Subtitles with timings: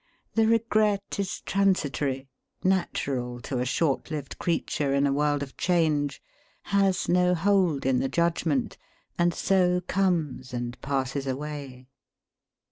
[0.33, 2.27] The regret is transitory,
[2.63, 6.23] natural to a short lived creature in a world of change,
[6.63, 8.79] has no hold in the judgment,
[9.19, 11.85] and so conies and passes away.